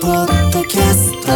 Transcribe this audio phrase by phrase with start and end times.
[0.00, 1.32] ポッドキャスト。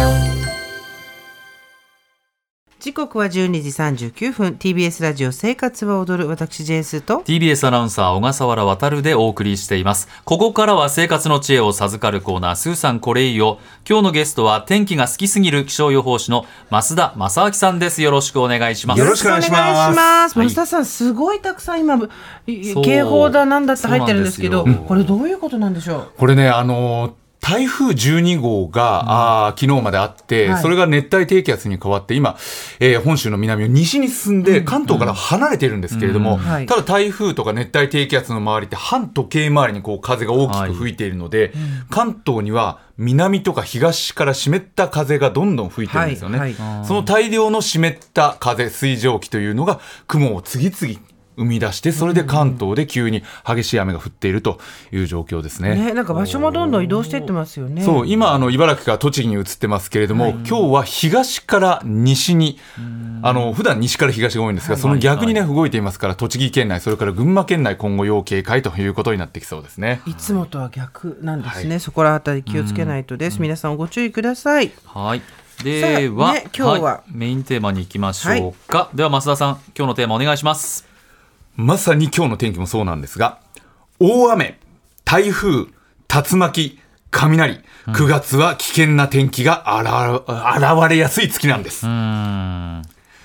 [2.79, 3.29] 時刻は12
[3.61, 3.69] 時
[4.09, 4.57] 39分。
[4.59, 7.17] TBS ラジオ生活は踊る私ジェンスと。
[7.17, 10.07] TBS アナウンサー小笠原渉でお送りしています。
[10.23, 12.55] ここからは生活の知恵を授かるコーナー。
[12.55, 13.59] スーさんこれいいよ。
[13.87, 18.01] 今日のゲストは天気が好きすぎる気象予報士の増田正明さんです。
[18.01, 18.99] よろしくお願いします。
[18.99, 20.35] よろしくお願いします。
[20.35, 21.99] 増田さんすごいたくさん今
[22.47, 26.11] 警報だなんだって入ってるんですけどこれどういうことなんでしょう？
[26.17, 30.61] これね、あのー台風12号が、あー昨日まであって、はい。
[30.63, 32.37] それが熱帯低気圧に変わって、今、
[32.79, 36.65] えー本州の南を西に進んで、関東から離れているんですけれども、はい。
[36.65, 41.53] ただ台風とか熱帯低気圧の周りって反時計回りにこう風が大きく吹いているので、
[41.91, 46.39] 関東には南とか東から湿った風がどんどん吹いてるんですよね。
[46.39, 46.53] はい。
[46.55, 50.99] はその大量の湿った風、水蒸気というのが雲を次々
[51.37, 54.59] 生み出して、それで関東で急に激しい雨が降っていると
[54.91, 55.93] いう状況ですね。
[55.93, 57.83] なんか場所もどんどん移動していってますよね。
[57.83, 62.59] そう今あの茨城から栃木に移ってますけれども、今日は東から西に
[63.21, 70.01] あの普段西から東が多いんですが、その逆にね動いていますから栃木県内それから群馬県内今後要警戒ということになってきそうですね。
[70.05, 74.71] いつもとは逆なんですね、そこらあたり気をつけないとです、皆さんご注意ください。
[74.85, 75.21] はい。
[75.63, 77.03] では、ね今日は。
[77.07, 77.11] い。
[77.13, 80.94] メインテーマに行きましょうか、では増田さん今日のテーマお願いします
[81.55, 83.39] まさに今日の天気もそうなんですが
[83.99, 84.59] 大雨
[85.05, 85.67] 台風
[86.07, 86.79] 竜巻
[87.11, 91.85] 雷9月は危険な天気が現現れやすい月なんです。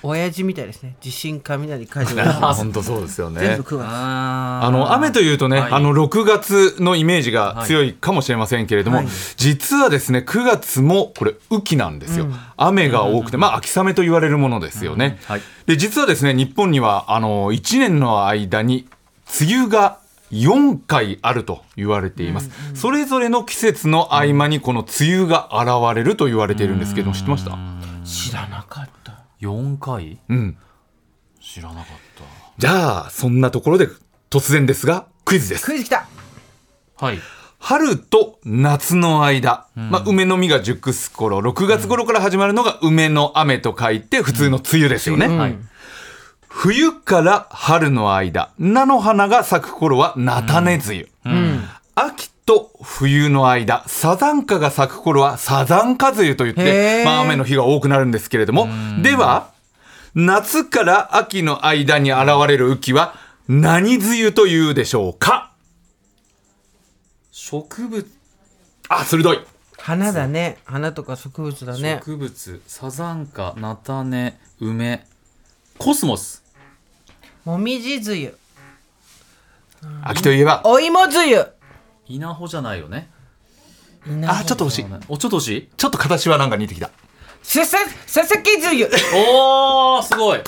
[0.03, 0.95] 親父みたいですね。
[1.01, 2.15] 地震雷火事
[2.55, 3.39] 本当そうですよね。
[3.41, 5.71] 全部9月ああの雨というとね、はい。
[5.71, 9.07] あの6月のイメージが強いかもしれませんけれども、はい。
[9.37, 12.27] 実はですね9月もこれ雨季なんですよ、
[12.57, 15.41] 雨が多くて、まあ、秋雨と言われるものですよね、はい。
[15.67, 18.87] で実はですね日本にはあの1年の間に
[19.39, 19.97] 梅雨が
[20.31, 27.57] 4回あると言われています、それぞれの季節の合間にこの梅雨が現れると言われているんですけども知ってました？
[28.03, 28.90] 知らなかった
[29.41, 30.19] 4回？
[30.29, 30.57] うん。
[31.41, 31.85] 知らなかっ
[32.57, 33.87] じゃあそんなところで
[34.29, 35.65] 突然ですがクイズです。
[35.65, 36.07] クイズ来た。
[36.97, 37.19] たはい。
[37.57, 41.39] 春と夏の間、まあ、梅の実が熟す頃。
[41.39, 45.57] 6月頃から始まるのが梅の雨と書いて普通の梅雨ですよね、はい。
[46.47, 48.51] 冬から春の間。
[48.57, 51.59] 菜の花が咲く頃は菜種梅雨、
[51.93, 57.05] 秋と冬の間サザンカが咲く頃はサザンカ梅雨といっへて、ー。
[57.05, 58.67] まあ、雨の日が多くなるんですけれども。
[59.01, 59.51] では
[60.15, 63.15] 夏から秋の間に現れる雨季は
[63.47, 65.51] 何梅雨というでしょうか？
[67.31, 68.07] 植物。
[68.89, 69.39] あ鋭い。
[69.77, 70.57] 花だね。
[70.65, 72.01] 花とか植物だね。
[72.05, 72.61] 植物。
[72.67, 75.05] サザンカ菜種梅。
[75.77, 76.43] コスモス。
[77.45, 78.33] もみじ梅
[79.83, 80.01] 雨。
[80.03, 81.47] 秋といえばお芋梅雨
[82.15, 83.09] 稲穂じゃないよね。
[84.27, 84.85] あちょっと欲しい。
[85.07, 85.69] おちょっと欲しい？
[85.77, 86.89] ちょっと形はなんか似てきた。
[87.43, 87.77] すさ
[88.11, 90.41] 佐々木梅雨おーすごい。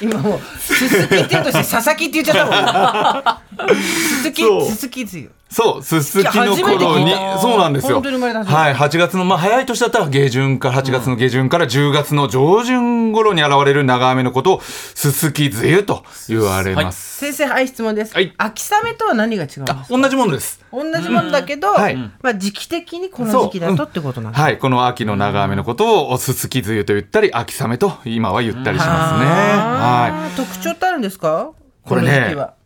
[0.00, 3.74] 今もうすすきって言うとして佐々木って言っちゃったもん。
[3.82, 8.00] すすきすすき梅雨そう、すすきの頃にた、そうなんですよ。
[8.00, 17.18] はい、8月の、まあ早い年だったら下旬から、8月の下旬から10月の上旬頃に現れる長雨のことを、すすき梅雨と言われます。
[17.18, 18.34] 先生はい質問です、はい。
[18.36, 19.86] 秋雨とは何が違うんですか？
[19.88, 20.60] 同じものです。
[20.72, 21.96] 同じものだけど、はい。
[21.96, 29.26] まあ時期的にこの時期だとってことなんですはい、この秋の長雨のことを、すすき梅雨と言ったり、秋雨と今は言ったりしますね。
[29.26, 30.36] はあー。
[30.36, 31.52] 特徴ってあるんですか？
[31.84, 32.46] これねの時期は。
[32.46, 32.65] い。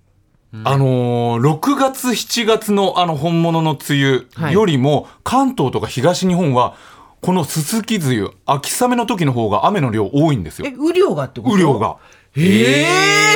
[0.65, 6.75] あのー、6月、7月のあの本物の梅雨よりも、関東とか東日本は、
[7.20, 10.67] このすすき梅雨、秋雨の時の方が雨の量多いんですよ。
[10.67, 10.75] え。
[10.76, 11.55] 雨量がってこと？
[11.55, 11.97] 雨量が。
[12.37, 12.87] え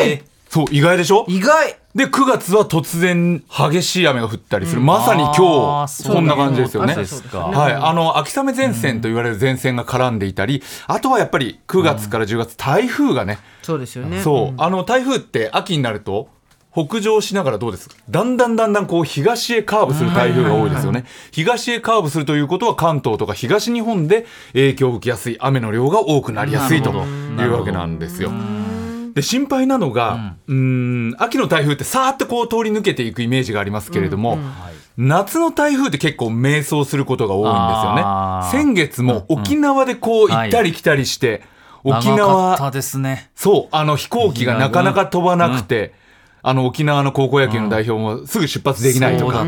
[0.02, 1.25] えそう、意外でしょ？
[1.28, 1.76] 意外。
[1.94, 4.81] で、9月は突然激しい雨が降ったりする。
[4.81, 5.38] まさに今日、
[5.93, 6.94] そうそんな感じですよね。
[6.94, 7.72] はい。
[7.75, 14.20] あの、秋雨前線と言われる前線が絡んでいたり、あとはやっぱり9月から10月、台風がね、そうですよね。
[14.22, 16.28] そう、あの、台風って秋になると、
[16.75, 21.05] 北上しながらどうですだんだんだんだんこう東へカーブする台風が多いですよね。
[21.31, 26.93] 東へカーブするということは関東とか東日本で影響を受けやすい雨の量が多くなりやすいとい
[27.47, 28.32] うわけなんですよ。
[29.15, 34.38] で心配なのが、うーん秋の台風ってさーってこう通り抜けていくイメージがありますけれども、
[34.97, 38.65] 夏の台風って結構迷走することが多いんですよね。
[38.65, 41.43] 先月も沖縄でこう行ったり来たりして、
[41.85, 43.31] 沖長か縄ったですね。
[43.37, 45.94] そう、あの飛行機がなかなか飛ばなくて、
[46.46, 49.46] あの沖縄の高校野球の代表もすぐ出発できないとか。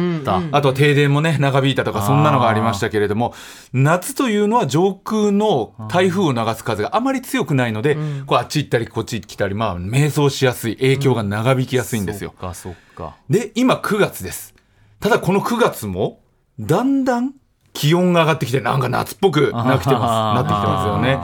[0.50, 3.34] あとは停電もね、長引いたとか、そんなのがありましたけれども、
[3.74, 12.32] 夏というのは上空の台風を流す風があまり強くないので、こうあっち行ったりこっち来たり、まあ、迷走しやすい、影響が長引きやすいんですよ。
[12.40, 13.16] そっかそっか。
[13.28, 14.54] で、今9月です。
[14.98, 16.20] ただこの9月も、
[16.58, 17.34] だんだん
[17.74, 20.34] 気温が上がってきて、なんか夏っぽくなってきてます。
[20.34, 21.18] なってきてますよね。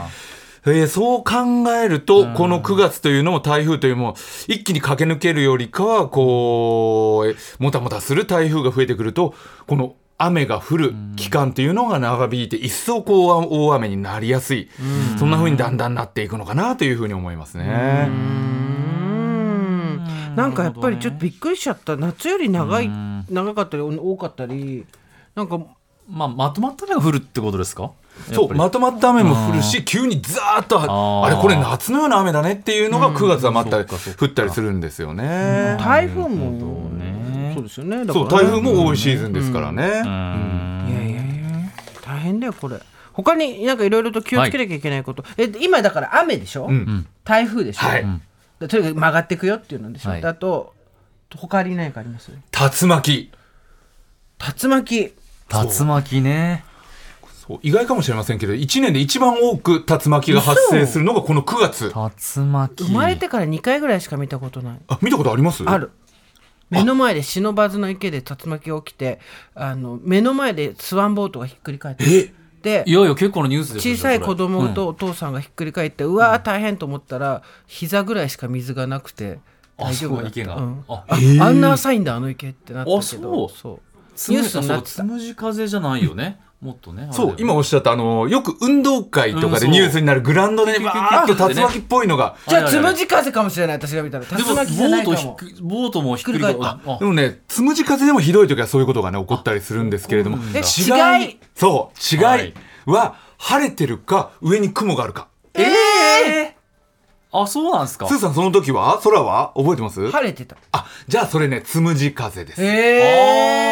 [0.65, 4.15] えーそう考えると、この9月というのも台風というのも、
[4.47, 9.35] 一気に駆け抜けるよりかは、こう、えもたもたする台風が増えてくると、
[9.67, 14.69] この雨が降る期間というのが長引いて、一層こう大雨になりやすい、
[15.19, 17.65] そんな風にだんだんなっていくのかなというふうに思いますね。
[20.37, 21.97] なんかやっぱりちょっとびっくりしちゃった。
[21.97, 22.89] 夏より長い
[23.29, 24.87] 長かったり多かったり
[25.35, 25.59] なんか
[26.09, 27.91] まあ、まとまった雨が降るってことですか？
[28.33, 30.81] そうまとまった雨も降るし急にザーッと
[31.25, 35.77] あれこれ夏のような雨だねっていうのが9月はまた降ったりするんですよね。
[35.81, 36.59] 台風も
[37.55, 38.05] そうですよね。
[38.05, 38.31] だからね。
[38.31, 39.83] そう台風も多いシーズンですからね。
[39.83, 39.93] いや
[41.03, 41.27] いやい
[41.65, 41.71] や。
[42.05, 42.79] 大変だよこれ。
[43.13, 47.07] 他になんかいろいろと気をつけなきゃいけないこと、え今だから雨でしょ、ん。
[47.25, 48.07] 台風でしょ、はい。
[48.59, 50.23] だとにかく曲がっていくよっていうのでしょ、はい。
[50.23, 50.73] であと
[51.37, 52.31] 他に何かあります？
[52.31, 53.31] 竜巻。
[54.63, 55.13] 竜巻。
[55.51, 56.65] 竜巻ね。
[57.45, 61.93] そう意外かもしれませんけど1年で一番多く竜巻が発生するのがこの9月。
[61.93, 62.85] 竜巻。
[62.85, 64.79] 生まれてから2回ぐらいしか見たことない。
[64.87, 65.65] あ見たことあります？
[65.65, 65.91] ある。
[66.71, 69.19] 目の前で忍ばずの池で竜巻が起きて
[69.55, 72.05] あの目の前でスワンボートがひっくり返って。
[72.05, 72.35] え？
[72.63, 79.41] でいやいや、結構のニュース小さい子供そとお父さんがひっくり返って、うわー大変と思ったら膝ぐらいしか水がなくて
[79.79, 80.33] あ大丈夫だった。
[80.33, 80.57] そう池が？
[80.57, 80.85] うん。
[80.87, 81.05] あ。
[81.09, 82.99] ああんな浅いんだあの池ってなったけど。
[82.99, 83.17] あそ
[83.47, 83.49] う。
[83.51, 83.81] そう。
[84.15, 84.91] つニュースになってた。
[84.91, 86.39] そうつむじ風じゃないよね。
[86.63, 87.09] もっとね。
[87.11, 102.55] そう今おっしゃったあのよく運動会とかでニュースになるグラウンドでねキュキュわキュキュキューっと竜巻っぽいのがじゃあつむじ風かもしれない私が見たら竜巻じゃないかートひっもくボートもひっくり返返あでもね、つむじ風でもひどい時はそういうことがね、起こったりするんですけれども、え違いそう、違い
[102.87, 105.27] は、晴れてるか、上に雲があるか。
[105.55, 106.57] ええ
[107.33, 112.63] あ、そうなんですかスーさん、その時は空は覚えてます晴れてたあ、じゃあそれね、つむじ風です。
[112.63, 113.72] えあー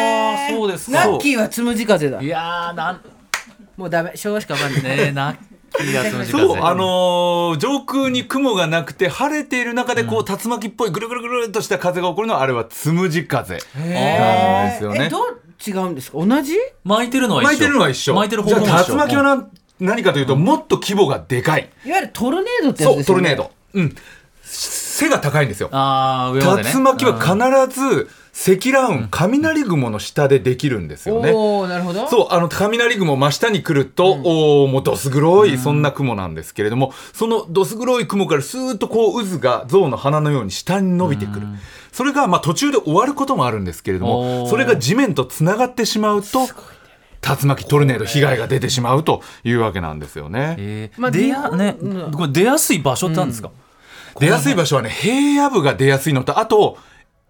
[0.91, 3.01] ナッキーはつむじ風だいやー、なん、
[3.77, 5.35] もうダメ昭和しかわかんないねえ、ナッ
[5.77, 6.45] キーがつむじ風。
[6.45, 15.05] そう、あのー上空に雲がなくて、晴れている中で、こう、竜巻っぽいぐるぐるぐるっとした風が起こるのは、あれはつむじ風なんですよね。
[15.05, 17.49] えどう違うんですか同じ巻いてるのは一緒。
[17.49, 18.13] 巻いてるのは一緒。
[18.15, 18.93] 巻いてる方じゃあ、法も一緒。
[18.93, 19.47] 竜巻は何
[19.79, 21.69] 何かというと、もっと規模がでかい。
[21.85, 23.51] いわゆるトルネードってやつそう、ですよねトルネード。
[23.73, 23.95] うん。
[24.91, 25.69] 背が高いんですよ。
[25.71, 26.71] あー、上までね。
[26.73, 31.31] 竜巻は必ず積乱雲、雷雲の下でできるんですよね。
[31.31, 41.47] おおなるほどそう、あの、雷雲真下に来ると、おーもうどす黒い、そんな雲なんですけれども、そのどす黒い雲からスーッとこう渦が象の鼻のように下に伸びてくる。
[41.91, 46.47] それが、まあ途中で終わることもあるんですけれども、それが地面と繋がってしまうと、
[47.21, 50.55] 竜巻トルネード被害が出てしまうというわけなんですよね。
[50.57, 51.77] えーまあ出や、ね、
[52.31, 53.51] 出やすい場所ってあるんですか、
[54.19, 56.77] 出やすい場所はね、平野部が出やすいのと、あと、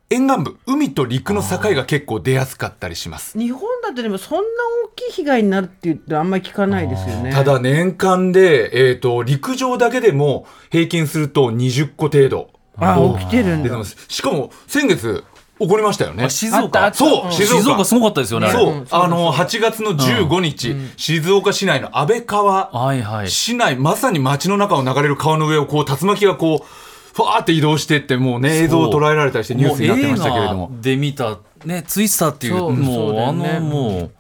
[0.10, 3.40] 沿岸部、海と陸の境が結構出やすかったりします。
[3.40, 4.44] 日本だとでもそんな
[4.86, 7.32] 大きい被害になるって言ってあんまり聞かないですよね。
[7.32, 12.50] ただ年間で、えー、と陸上だけでも平均すると20個程度。
[12.78, 13.84] あ起きてるんだ。
[13.86, 15.24] しかも先月
[15.62, 16.24] 起こりましたよね。
[16.24, 17.86] あ静岡そう静岡。
[17.86, 18.50] すごかったですよね。
[18.50, 23.30] そう、あの8月の15日、静岡市内の安倍川はいはい。
[23.30, 26.66] 市内まさに街の中を流れる川の上をこう竜巻がこう
[27.14, 30.68] ふわーって移動してってもうね映像を捉えられたりしてニュースになってましたけれども。
[30.68, 32.74] う映画で見た、ね、ツイスターっていう、そう。
[32.74, 34.12] もう、あの、もう、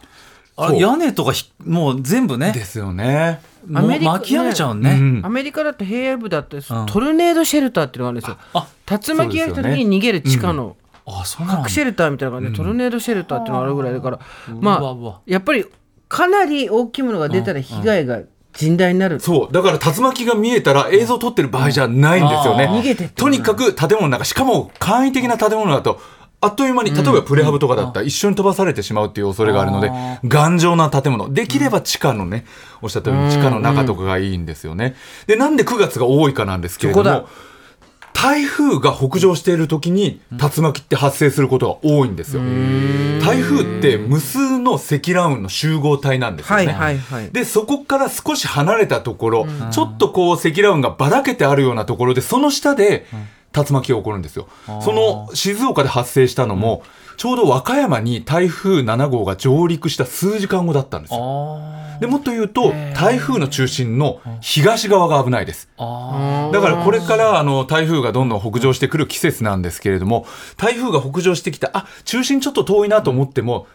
[0.58, 3.42] あ屋根とかひ、もう全部ね、ですよね。
[3.68, 4.92] もうアメリカ巻き上げちゃうね。
[4.92, 5.22] うん。
[5.24, 6.86] アメリカだと平野部だってうん。
[6.86, 8.38] トルネードシェルターっていうのがあるんですよ。
[8.54, 10.76] あ、竜巻が来た時に逃げる地下の
[11.20, 14.20] あ、そ核シェルターみたいな感じでトルネードシェルターっていうのがあるぐらいだから
[14.60, 15.66] まわあやっぱり
[16.08, 18.22] かなり大きいものが出たら被害が
[18.54, 19.20] 甚大になる。
[19.20, 19.54] そう。
[19.54, 26.02] だから竜巻が見えたら映像を撮ってる場合じゃないんですよね、逃げてとにかく建物の中しかも簡易的な建物だと
[26.44, 31.32] あっという間に例えばプレハブとかだったら一緒に飛ばされてしまうっていう恐れがあるのであ頑丈な建物。
[31.32, 32.46] できれば地下のね
[32.82, 34.96] おっしゃったように地下の中とかがいいんですよね。
[35.28, 37.28] でなんで9月が多いかなんですけれども
[38.14, 42.42] 台風が北上している時に竜巻って発生することが多いんですよ。
[43.24, 47.32] 台風って無数の積乱雲の集合体なんですよね、はいはいはい。
[47.32, 53.08] でそこから少し離れたところ、ちょっとこう積乱雲がばらけてあるようなところでその下で
[53.56, 54.48] 竜巻が起こるんですよ。
[54.82, 56.84] その静岡で発生したのも、
[57.22, 61.60] ちょうど和歌山に台風7号が上陸した数時間後だったんですよ。
[62.00, 65.70] でもっと言うと、台風の中心の東側が危ないです。
[65.78, 70.26] だからこれからあの台風がどんどん北上してくる季節なんですけれども、
[70.58, 73.68] 台風が北上してきた、あ中心ちょっと遠いなと思っても、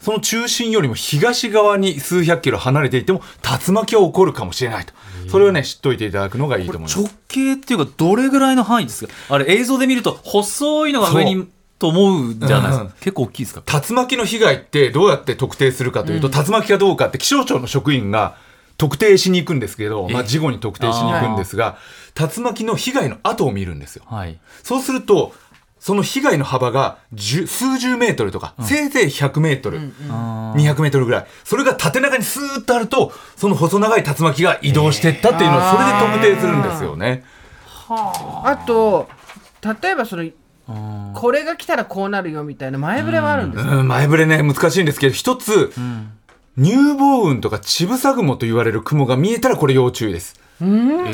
[0.00, 3.20] その中心よりも東側に数百キロ離れていても
[3.66, 4.94] 竜巻は起こるかもしれないと。
[5.28, 6.98] それをね、知っといていただくのがいいと思います。
[6.98, 9.12] 直径っていうかどれぐらいの範囲ですか？
[9.28, 11.48] あれ映像で見ると細いのが上に
[11.82, 12.90] と思うじゃないですか、うん。
[13.00, 13.62] 結構大きいですか？
[13.88, 18.36] 竜巻の被害ってどうやって特定するかというと、竜巻かどうかって気象庁の職員が
[18.78, 21.76] 特定しに行くんですけど、まあ、事後に特定しに行くんですが、
[22.18, 24.04] 竜巻の被害の跡を見るんですよ。
[24.06, 24.38] はい。
[24.62, 25.34] そうすると、
[25.80, 31.26] その被害の幅が十数十メートルとか、せいぜい100メートル、200メートルぐらい。
[31.42, 37.24] それが縦長にスーッとあると、その細長い竜巻が移動していったっていうのを、それで特定するんですよね。
[37.88, 39.08] あと
[39.82, 40.24] 例えばその
[40.66, 43.76] これが来たらこうなるよみたいな前触れはあるんですか？
[43.76, 45.72] うん、前触れね、難しいんですけど、一つ、
[46.58, 50.40] 乳房雲とか乳房雲と言われる雲が見えたらこれ要注意です。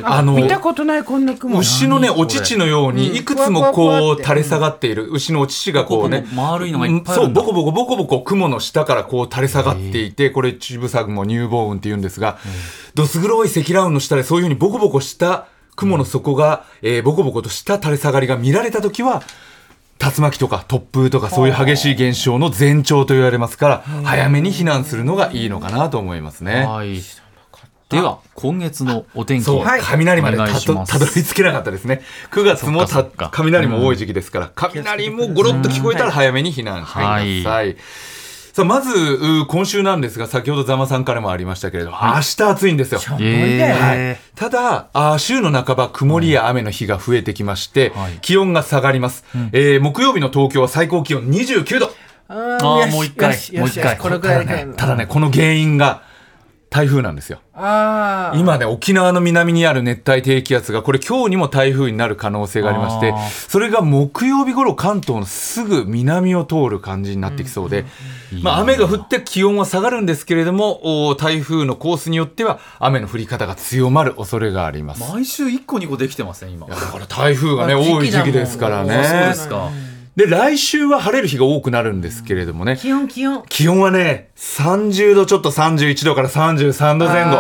[0.03, 5.09] あの見たことないこんな雲牛のね、お乳のように、いくつもこう垂れ下がっている。
[5.11, 12.37] 牛のお乳がこうねボコボコ丸いのがいっぱいあそう、ボコボコボコボコ雲の下からこう垂れ下がっていて、これ乳房雲、乳房雲って言うんですが、
[12.95, 15.47] どす黒い積乱雲の下でそういうふうにボコボコした
[15.79, 19.23] 雲の底が、えーボコボコとした垂れ下がりが見られたときは、
[20.01, 26.65] 竜巻とか突風とかそういう激しい現象の前兆と言われますから、早めに避難するのがいいのかなと思いますね。
[26.65, 27.01] はい。
[27.89, 30.53] では今月のお天気そう、はい雷までたど
[31.07, 32.03] り着けなかったですね。
[32.33, 32.85] 9月も
[33.31, 37.45] 雷も多い時期ですから、雷もゴロッと聞こえたら早めに避難してください。
[37.45, 37.77] はい
[38.59, 43.01] さあまず、う今週なんですが、先ほどざまさんからもありましたけれども、明日暑いんですよ。
[43.21, 48.19] えーただあー週の半ば曇りや雨の日が増えてきまして、はい。
[48.21, 51.93] 気温が下がります、えー木曜日の東京は最高気温29度。
[52.27, 54.53] ああーもう一回もう一回これくらいで。
[54.53, 56.03] ただねただねこの原因が
[56.71, 57.41] 台風なんですよ。
[57.55, 63.15] 今ね、沖縄の南にある熱帯低気圧が、これ今日にも台風になる可能性がありまして
[63.49, 67.85] それが木曜日頃関東のすぐ南を通る感じになってきそうで、
[68.43, 75.11] まあ雨が降って気温は下がるんですけれども、お台風のコースによっては雨の降り方が強まる恐れがあります。
[75.13, 76.67] 毎週1個2個できてません今。
[76.67, 78.95] だから台風がね、まあ多い時期ですからね。
[78.95, 79.71] あそうですか
[80.19, 83.45] で、来週は晴れる日が多くなるんですけれどもね、気温気温。
[83.49, 87.37] 気温はね、30度ちょっと31度から33度前後。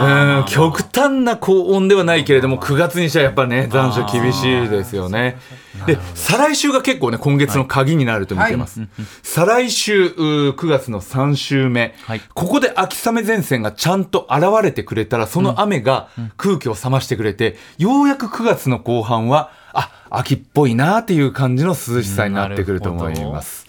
[0.00, 5.38] あうん極端な高温ではないけれども、9月にしてはやっぱね、残暑厳しいですよね。
[5.86, 8.80] で、再来週が結構ね、今月の鍵になると見てます。
[9.22, 12.20] 再来週、うー9月の3週目、はい。
[12.34, 23.66] ここで秋雨前線がちゃんと現れてくれたら、その雨が空気を冷ましてくれて、ようやく9月の後半は、あ、秋っぽいなっていう感じの涼しさになってくると思います。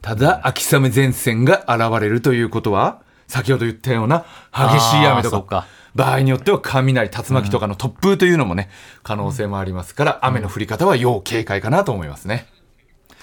[0.00, 2.98] ただ、秋雨前線が現れるということは、
[3.32, 8.68] 先ほど言ったような激しい雨とか場合によっては雷、竜巻とかの突風というのもね、
[9.02, 12.46] 可能性もありますから、雨の降り方は要警戒かなと思いますね。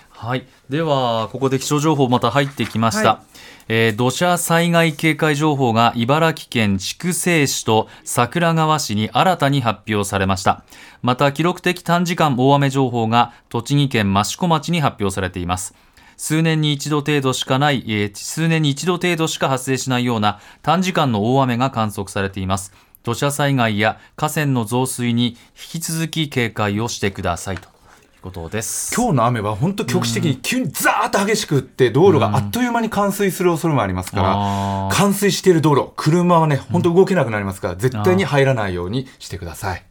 [0.10, 3.24] はい、ではここで気象情報また入ってきました、は
[3.70, 10.66] えー土砂災害警戒情報が茨城県筑西市と桜川市に新たに発表されました
[11.01, 15.74] また記録的短時間大雨情報が栃木県益子町に発表されています
[16.19, 22.73] 数年に一度程度しかない、えー数年に一度程度しか発生しないような短時間の大雨が観測されています。
[23.03, 25.38] 土砂災害や河川の増水に
[25.73, 27.63] 引き続き警戒をしてくださいと。
[27.63, 27.71] い
[28.19, 28.93] うことです。
[28.93, 34.89] 今日の雨は本当局地的に急にザーッと激しく降って、道路があっという間に冠水する恐れもありますかあら、ー。
[34.89, 39.85] 冠水している道路、車はね、本当動けなくなりますから、絶対に入らないようにしてください。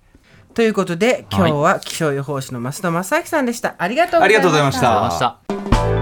[0.53, 3.77] ということで今日は気象予報士の増田正明さんでした。
[3.79, 5.98] ありがとうございました